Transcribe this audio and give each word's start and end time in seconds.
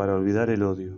para 0.00 0.14
olvidar 0.14 0.48
el 0.48 0.62
odio. 0.62 0.94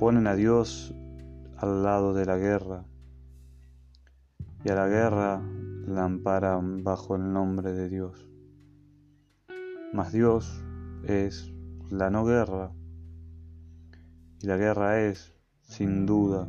Ponen 0.00 0.26
a 0.26 0.34
Dios 0.34 0.92
al 1.56 1.84
lado 1.84 2.12
de 2.12 2.26
la 2.26 2.36
guerra 2.36 2.84
y 4.64 4.68
a 4.68 4.74
la 4.74 4.88
guerra 4.88 5.40
la 5.86 6.02
amparan 6.02 6.82
bajo 6.82 7.14
el 7.14 7.32
nombre 7.32 7.72
de 7.72 7.88
Dios. 7.88 8.28
Mas 9.92 10.10
Dios 10.10 10.60
es 11.04 11.54
la 11.88 12.10
no 12.10 12.24
guerra 12.24 12.72
y 14.40 14.46
la 14.48 14.56
guerra 14.56 15.02
es, 15.02 15.36
sin 15.62 16.04
duda, 16.04 16.48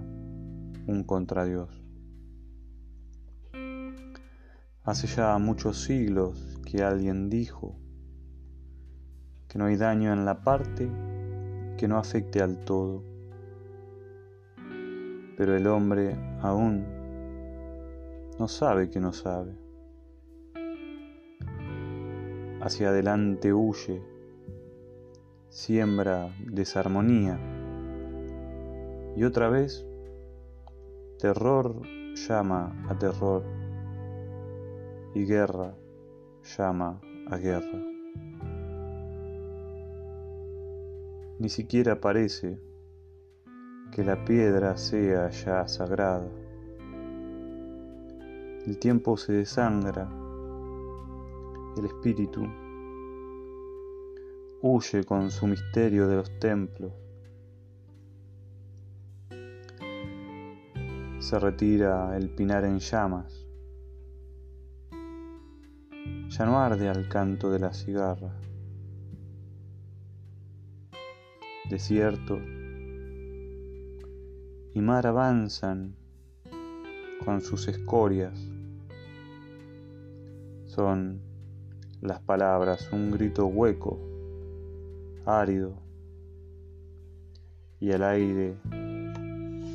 un 0.88 1.04
contra 1.06 1.46
Dios. 1.46 1.70
Hace 4.84 5.06
ya 5.06 5.38
muchos 5.38 5.84
siglos 5.84 6.57
que 6.70 6.84
alguien 6.84 7.30
dijo 7.30 7.78
que 9.48 9.58
no 9.58 9.68
hay 9.68 9.78
daño 9.78 10.12
en 10.12 10.26
la 10.26 10.44
parte 10.44 10.90
que 11.78 11.88
no 11.88 11.98
afecte 11.98 12.42
al 12.42 12.66
todo. 12.66 13.06
Pero 15.38 15.56
el 15.56 15.66
hombre 15.68 16.18
aún 16.42 16.86
no 18.38 18.50
sabe 18.50 18.90
que 18.90 19.00
no 19.00 19.14
sabe. 19.14 19.56
Hacia 22.60 22.90
adelante 22.90 23.54
huye, 23.54 24.04
siembra 25.48 26.36
desarmonía 26.52 27.40
y 29.16 29.24
otra 29.24 29.48
vez 29.48 29.86
terror 31.18 31.82
llama 32.28 32.76
a 32.90 32.98
terror 33.00 33.46
y 35.16 35.24
guerra 35.24 35.74
llama 36.56 37.02
a 37.30 37.38
guerra. 37.38 37.80
Ni 41.40 41.50
siquiera 41.50 42.00
parece 42.00 42.60
que 43.92 44.04
la 44.04 44.24
piedra 44.24 44.78
sea 44.78 45.30
ya 45.30 45.68
sagrada. 45.68 46.30
El 48.66 48.80
tiempo 48.80 49.18
se 49.18 49.34
desangra, 49.34 50.10
el 51.78 51.86
espíritu 51.86 52.46
huye 54.62 55.04
con 55.04 55.30
su 55.30 55.48
misterio 55.48 56.08
de 56.08 56.16
los 56.16 56.40
templos. 56.40 56.94
Se 61.20 61.40
retira 61.40 62.16
el 62.18 62.30
pinar 62.30 62.64
en 62.64 62.80
llamas 62.80 63.37
ya 66.30 66.46
no 66.46 66.60
arde 66.60 66.90
al 66.90 67.08
canto 67.08 67.50
de 67.52 67.60
la 67.60 67.74
cigarra. 67.74 68.34
Desierto 71.70 72.38
y 74.74 74.82
mar 74.82 75.08
avanzan 75.08 75.96
con 77.24 77.42
sus 77.42 77.68
escorias. 77.68 78.40
Son 80.66 81.22
las 82.02 82.20
palabras 82.20 82.90
un 82.92 83.12
grito 83.12 83.48
hueco, 83.48 84.00
árido, 85.26 85.74
y 87.80 87.92
el 87.92 88.04
aire 88.04 88.56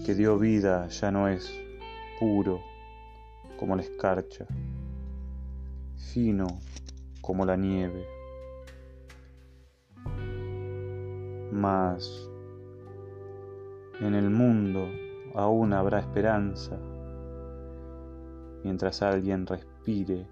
que 0.07 0.15
dio 0.15 0.39
vida 0.39 0.89
ya 0.89 1.11
no 1.11 1.29
es 1.29 1.53
puro 2.19 2.61
como 3.59 3.77
la 3.77 3.83
escarcha 3.83 4.47
fino 6.03 6.61
como 7.21 7.47
la 7.47 7.57
nieve. 7.57 8.07
Mas 11.53 12.29
en 14.01 14.15
el 14.15 14.31
mundo 14.31 14.89
aún 15.35 15.73
habrá 15.73 16.01
esperanza 16.01 16.79
mientras 18.65 19.03
alguien 19.03 19.47
respire 19.47 20.27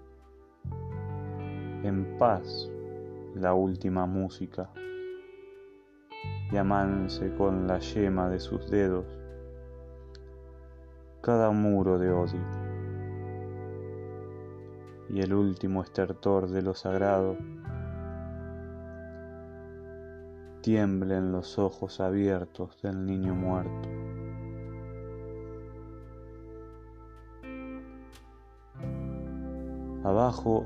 en 1.83 2.17
paz 2.17 2.69
la 3.35 3.53
última 3.53 4.05
música 4.05 4.69
y 6.51 6.57
amanse 6.57 7.33
con 7.35 7.67
la 7.67 7.79
yema 7.79 8.29
de 8.29 8.39
sus 8.39 8.69
dedos 8.69 9.05
cada 11.21 11.51
muro 11.51 11.97
de 11.97 12.11
odio 12.11 12.70
y 15.13 15.19
el 15.19 15.33
último 15.33 15.83
estertor 15.83 16.47
de 16.47 16.61
lo 16.61 16.73
sagrado, 16.73 17.37
tiemblen 20.61 21.33
los 21.33 21.59
ojos 21.59 21.99
abiertos 21.99 22.81
del 22.81 23.05
niño 23.05 23.35
muerto. 23.35 23.89
Abajo 30.05 30.65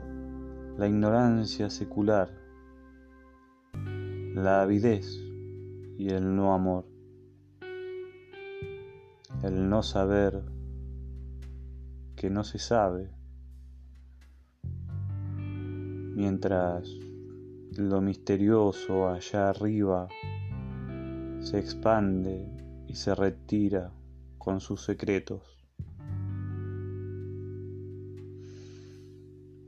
la 0.78 0.88
ignorancia 0.88 1.72
secular, 1.72 2.30
la 4.36 4.62
avidez 4.62 5.08
y 5.98 6.10
el 6.10 6.36
no 6.36 6.54
amor, 6.54 6.86
el 9.42 9.68
no 9.68 9.82
saber 9.82 10.44
que 12.16 12.30
no 12.30 12.44
se 12.44 12.60
sabe 12.60 13.25
mientras 16.16 16.90
lo 17.76 18.00
misterioso 18.00 19.10
allá 19.10 19.50
arriba 19.50 20.08
se 21.42 21.60
expande 21.60 22.48
y 22.88 22.96
se 22.96 23.14
retira 23.14 23.92
con 24.38 24.62
sus 24.62 24.82
secretos. 24.86 25.42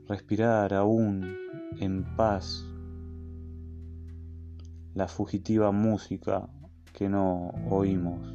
Respirar 0.08 0.72
aún 0.72 1.36
en 1.78 2.16
paz 2.16 2.64
la 4.94 5.06
fugitiva 5.06 5.70
música 5.70 6.48
que 6.94 7.10
no 7.10 7.52
oímos. 7.68 8.34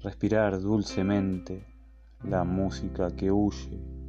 Respirar 0.00 0.60
dulcemente 0.60 1.64
la 2.24 2.42
música 2.42 3.12
que 3.12 3.30
huye 3.30 4.01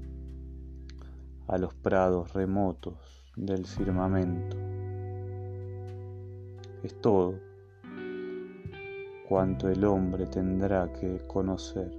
a 1.53 1.57
los 1.59 1.75
prados 1.75 2.33
remotos 2.33 2.95
del 3.35 3.67
firmamento. 3.67 4.57
Es 6.81 6.99
todo 6.99 7.35
cuanto 9.29 9.69
el 9.69 9.85
hombre 9.85 10.25
tendrá 10.25 10.91
que 10.93 11.19
conocer 11.27 11.91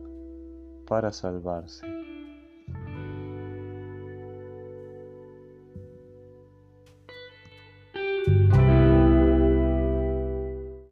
para 0.89 1.13
salvarse. 1.13 1.94